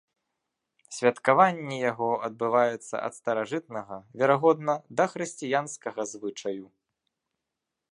Святкаванне 0.99 1.77
яго 1.91 2.07
адбываецца 2.27 2.95
ад 3.09 3.13
старажытнага, 3.19 3.95
верагодна, 4.23 4.73
дахрысціянскага 5.03 6.01
звычаю. 6.17 6.65